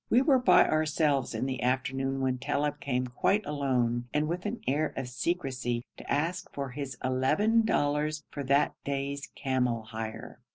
We 0.09 0.23
were 0.23 0.39
by 0.39 0.67
ourselves 0.67 1.35
in 1.35 1.45
the 1.45 1.61
afternoon 1.61 2.21
when 2.21 2.39
Talib 2.39 2.79
came 2.79 3.05
quite 3.05 3.45
alone, 3.45 4.05
and 4.15 4.27
with 4.27 4.47
an 4.47 4.61
air 4.65 4.95
of 4.97 5.07
secrecy, 5.09 5.83
to 5.97 6.11
ask 6.11 6.51
for 6.51 6.69
his 6.71 6.97
eleven 7.03 7.63
dollars 7.67 8.23
for 8.31 8.43
that 8.45 8.73
day's 8.83 9.27
camel 9.35 9.83
hire. 9.83 10.39